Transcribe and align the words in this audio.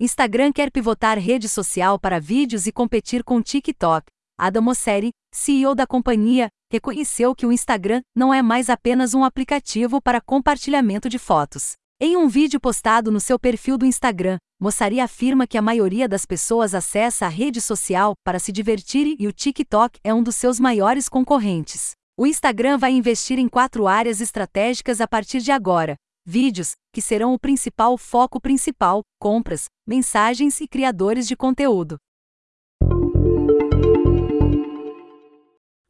Instagram 0.00 0.52
quer 0.52 0.70
pivotar 0.70 1.18
rede 1.18 1.48
social 1.48 1.98
para 1.98 2.20
vídeos 2.20 2.68
e 2.68 2.72
competir 2.72 3.24
com 3.24 3.42
TikTok. 3.42 4.06
Adam 4.38 4.62
Mosseri, 4.62 5.10
CEO 5.34 5.74
da 5.74 5.88
companhia, 5.88 6.48
reconheceu 6.70 7.34
que 7.34 7.44
o 7.44 7.50
Instagram 7.50 8.00
não 8.14 8.32
é 8.32 8.40
mais 8.40 8.70
apenas 8.70 9.12
um 9.12 9.24
aplicativo 9.24 10.00
para 10.00 10.20
compartilhamento 10.20 11.08
de 11.08 11.18
fotos. 11.18 11.72
Em 12.00 12.16
um 12.16 12.28
vídeo 12.28 12.60
postado 12.60 13.10
no 13.10 13.18
seu 13.18 13.40
perfil 13.40 13.76
do 13.76 13.84
Instagram, 13.84 14.38
Mossari 14.60 15.00
afirma 15.00 15.48
que 15.48 15.58
a 15.58 15.62
maioria 15.62 16.08
das 16.08 16.24
pessoas 16.24 16.76
acessa 16.76 17.26
a 17.26 17.28
rede 17.28 17.60
social 17.60 18.14
para 18.24 18.38
se 18.38 18.52
divertir 18.52 19.16
e 19.18 19.26
o 19.26 19.32
TikTok 19.32 19.98
é 20.04 20.14
um 20.14 20.22
dos 20.22 20.36
seus 20.36 20.60
maiores 20.60 21.08
concorrentes. 21.08 21.90
O 22.16 22.24
Instagram 22.24 22.78
vai 22.78 22.92
investir 22.92 23.36
em 23.36 23.48
quatro 23.48 23.88
áreas 23.88 24.20
estratégicas 24.20 25.00
a 25.00 25.08
partir 25.08 25.40
de 25.40 25.50
agora: 25.50 25.96
vídeos, 26.28 26.76
que 26.92 27.00
serão 27.00 27.32
o 27.32 27.38
principal 27.38 27.96
foco 27.96 28.38
principal, 28.38 29.02
compras, 29.18 29.64
mensagens 29.86 30.60
e 30.60 30.68
criadores 30.68 31.26
de 31.26 31.34
conteúdo. 31.34 31.96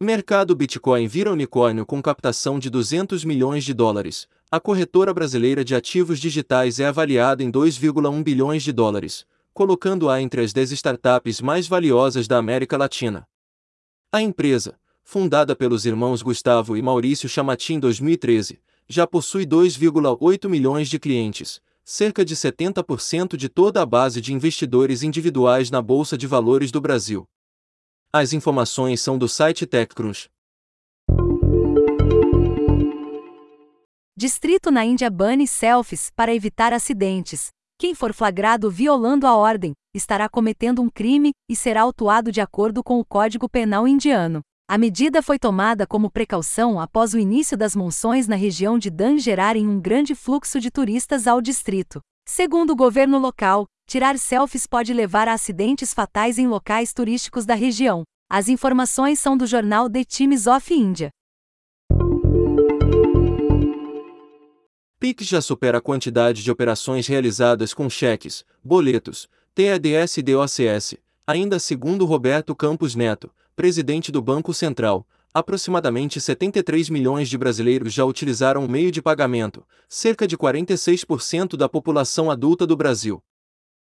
Mercado 0.00 0.54
Bitcoin 0.54 1.08
vira 1.08 1.32
unicórnio 1.32 1.84
com 1.84 2.00
captação 2.00 2.56
de 2.56 2.70
200 2.70 3.24
milhões 3.24 3.64
de 3.64 3.74
dólares. 3.74 4.28
A 4.48 4.60
corretora 4.60 5.12
brasileira 5.12 5.64
de 5.64 5.74
ativos 5.74 6.20
digitais 6.20 6.78
é 6.78 6.86
avaliada 6.86 7.42
em 7.42 7.50
2,1 7.50 8.22
bilhões 8.22 8.62
de 8.62 8.70
dólares, 8.70 9.26
colocando-a 9.52 10.22
entre 10.22 10.40
as 10.40 10.52
10 10.52 10.70
startups 10.70 11.40
mais 11.40 11.66
valiosas 11.66 12.28
da 12.28 12.38
América 12.38 12.76
Latina. 12.76 13.26
A 14.12 14.22
empresa, 14.22 14.78
fundada 15.02 15.56
pelos 15.56 15.84
irmãos 15.84 16.22
Gustavo 16.22 16.76
e 16.76 16.82
Maurício 16.82 17.28
Chamatin 17.28 17.74
em 17.74 17.80
2013, 17.80 18.60
já 18.88 19.06
possui 19.06 19.44
2,8 19.46 20.48
milhões 20.48 20.88
de 20.88 20.98
clientes, 20.98 21.60
cerca 21.84 22.24
de 22.24 22.34
70% 22.34 23.36
de 23.36 23.48
toda 23.48 23.82
a 23.82 23.86
base 23.86 24.20
de 24.20 24.32
investidores 24.32 25.02
individuais 25.02 25.70
na 25.70 25.82
Bolsa 25.82 26.16
de 26.16 26.26
Valores 26.26 26.70
do 26.70 26.80
Brasil. 26.80 27.26
As 28.10 28.32
informações 28.32 29.02
são 29.02 29.18
do 29.18 29.28
site 29.28 29.66
TechCrunch. 29.66 30.30
Distrito 34.16 34.70
na 34.70 34.84
Índia 34.84 35.10
bane 35.10 35.46
selfies 35.46 36.10
para 36.10 36.34
evitar 36.34 36.72
acidentes. 36.72 37.50
Quem 37.78 37.94
for 37.94 38.12
flagrado 38.12 38.70
violando 38.70 39.26
a 39.26 39.36
ordem 39.36 39.72
estará 39.94 40.28
cometendo 40.28 40.82
um 40.82 40.88
crime 40.88 41.30
e 41.48 41.54
será 41.54 41.82
autuado 41.82 42.32
de 42.32 42.40
acordo 42.40 42.82
com 42.82 42.98
o 42.98 43.04
Código 43.04 43.48
Penal 43.48 43.86
indiano. 43.86 44.40
A 44.70 44.76
medida 44.76 45.22
foi 45.22 45.38
tomada 45.38 45.86
como 45.86 46.10
precaução 46.10 46.78
após 46.78 47.14
o 47.14 47.18
início 47.18 47.56
das 47.56 47.74
monções 47.74 48.28
na 48.28 48.36
região 48.36 48.78
de 48.78 48.90
Dan 48.90 49.16
gerarem 49.16 49.66
um 49.66 49.80
grande 49.80 50.14
fluxo 50.14 50.60
de 50.60 50.70
turistas 50.70 51.26
ao 51.26 51.40
distrito. 51.40 52.02
Segundo 52.28 52.74
o 52.74 52.76
governo 52.76 53.18
local, 53.18 53.64
tirar 53.86 54.18
selfies 54.18 54.66
pode 54.66 54.92
levar 54.92 55.26
a 55.26 55.32
acidentes 55.32 55.94
fatais 55.94 56.36
em 56.36 56.46
locais 56.46 56.92
turísticos 56.92 57.46
da 57.46 57.54
região. 57.54 58.02
As 58.30 58.46
informações 58.46 59.18
são 59.18 59.38
do 59.38 59.46
jornal 59.46 59.88
The 59.88 60.04
Times 60.04 60.46
of 60.46 60.74
India. 60.74 61.08
Pix 65.00 65.26
já 65.26 65.40
supera 65.40 65.78
a 65.78 65.80
quantidade 65.80 66.42
de 66.42 66.50
operações 66.50 67.06
realizadas 67.06 67.72
com 67.72 67.88
cheques, 67.88 68.44
boletos, 68.62 69.30
TEDS 69.54 70.18
e 70.18 70.22
DOCS. 70.22 71.07
Ainda 71.30 71.58
segundo 71.58 72.06
Roberto 72.06 72.56
Campos 72.56 72.94
Neto, 72.94 73.30
presidente 73.54 74.10
do 74.10 74.22
Banco 74.22 74.54
Central, 74.54 75.06
aproximadamente 75.34 76.18
73 76.18 76.88
milhões 76.88 77.28
de 77.28 77.36
brasileiros 77.36 77.92
já 77.92 78.02
utilizaram 78.02 78.64
o 78.64 78.70
meio 78.70 78.90
de 78.90 79.02
pagamento, 79.02 79.62
cerca 79.90 80.26
de 80.26 80.38
46% 80.38 81.54
da 81.54 81.68
população 81.68 82.30
adulta 82.30 82.66
do 82.66 82.74
Brasil. 82.74 83.22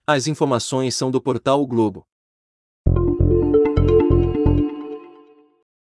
As 0.06 0.26
informações 0.26 0.96
são 0.96 1.10
do 1.10 1.20
portal 1.20 1.60
o 1.60 1.66
Globo. 1.66 2.06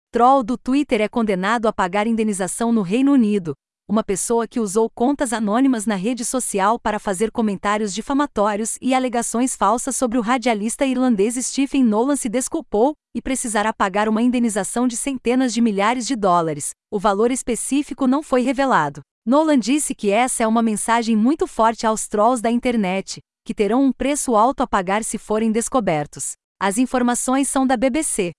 Troll 0.10 0.44
do 0.44 0.58
Twitter 0.58 1.00
é 1.00 1.08
condenado 1.08 1.68
a 1.68 1.72
pagar 1.72 2.08
indenização 2.08 2.72
no 2.72 2.82
Reino 2.82 3.12
Unido. 3.12 3.56
Uma 3.88 4.04
pessoa 4.04 4.48
que 4.48 4.60
usou 4.60 4.90
contas 4.90 5.32
anônimas 5.32 5.86
na 5.86 5.94
rede 5.94 6.26
social 6.26 6.80
para 6.80 6.98
fazer 6.98 7.30
comentários 7.30 7.94
difamatórios 7.94 8.80
e 8.82 8.96
alegações 8.96 9.56
falsas 9.56 9.96
sobre 9.96 10.18
o 10.18 10.22
radialista 10.22 10.88
irlandês 10.88 11.36
Stephen 11.36 11.84
Nolan 11.84 12.16
se 12.16 12.28
desculpou 12.28 12.96
e 13.16 13.22
precisará 13.22 13.72
pagar 13.72 14.10
uma 14.10 14.24
indenização 14.24 14.88
de 14.88 14.98
centenas 14.98 15.54
de 15.54 15.62
milhares 15.62 16.08
de 16.08 16.16
dólares. 16.16 16.72
O 16.92 16.98
valor 16.98 17.30
específico 17.30 18.08
não 18.08 18.24
foi 18.24 18.42
revelado. 18.42 19.02
Nolan 19.24 19.60
disse 19.60 19.94
que 19.94 20.10
essa 20.10 20.42
é 20.42 20.48
uma 20.48 20.64
mensagem 20.64 21.16
muito 21.16 21.46
forte 21.46 21.86
aos 21.86 22.08
trolls 22.08 22.42
da 22.42 22.50
internet, 22.50 23.20
que 23.46 23.54
terão 23.54 23.84
um 23.84 23.92
preço 23.92 24.36
alto 24.36 24.64
a 24.64 24.68
pagar 24.68 25.04
se 25.04 25.20
forem 25.20 25.52
descobertos. 25.52 26.32
As 26.60 26.80
informações 26.80 27.48
são 27.48 27.68
da 27.68 27.78
BBC. 27.78 28.32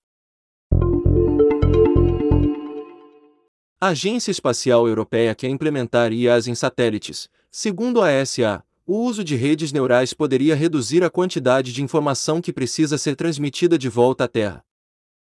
A 3.79 3.89
Agência 3.89 4.31
Espacial 4.31 4.87
Europeia 4.87 5.35
quer 5.35 5.49
implementar 5.49 6.11
IAs 6.11 6.47
em 6.47 6.55
satélites. 6.55 7.29
Segundo 7.51 8.01
a 8.01 8.25
SA, 8.25 8.63
o 8.87 8.97
uso 9.03 9.23
de 9.23 9.35
redes 9.35 9.71
neurais 9.71 10.15
poderia 10.15 10.55
reduzir 10.55 11.03
a 11.03 11.11
quantidade 11.11 11.71
de 11.71 11.83
informação 11.83 12.41
que 12.41 12.51
precisa 12.51 12.97
ser 12.97 13.15
transmitida 13.15 13.77
de 13.77 13.87
volta 13.87 14.23
à 14.23 14.27
Terra. 14.27 14.65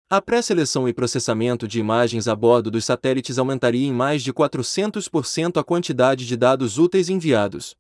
A 0.10 0.22
pré-seleção 0.22 0.88
e 0.88 0.94
processamento 0.94 1.68
de 1.68 1.82
imagens 1.82 2.30
a 2.30 2.36
bordo 2.36 2.72
dos 2.72 2.86
satélites 2.86 3.38
aumentaria 3.38 3.86
em 3.86 3.92
mais 3.92 4.24
de 4.24 4.32
400% 4.32 5.60
a 5.60 5.64
quantidade 5.64 6.26
de 6.26 6.38
dados 6.38 6.78
úteis 6.78 7.10
enviados. 7.10 7.76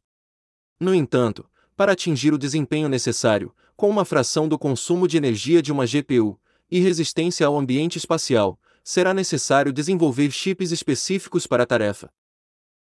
No 0.77 0.93
entanto, 0.93 1.49
para 1.73 1.93
atingir 1.93 2.33
o 2.33 2.37
desempenho 2.37 2.89
necessário, 2.89 3.55
com 3.77 3.89
uma 3.89 4.03
fração 4.03 4.45
do 4.45 4.59
consumo 4.59 5.07
de 5.07 5.15
energia 5.15 5.61
de 5.61 5.71
uma 5.71 5.85
GPU, 5.85 6.37
e 6.69 6.81
resistência 6.81 7.47
ao 7.47 7.57
ambiente 7.57 7.97
espacial, 7.97 8.59
será 8.89 9.13
necessário 9.13 9.71
desenvolver 9.71 10.31
chips 10.31 10.71
específicos 10.71 11.45
para 11.45 11.61
a 11.61 11.65
tarefa. 11.67 12.11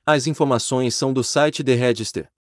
As 0.06 0.27
informações 0.27 0.94
são 0.94 1.12
do 1.12 1.22
site 1.22 1.62
The 1.62 1.75
Register. 1.75 2.33